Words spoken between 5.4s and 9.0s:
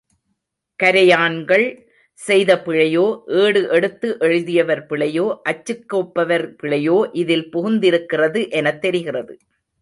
அச்சுக்கோப்பவர் பிழையோ இதில் புகுந்திருக்கிறது எனத்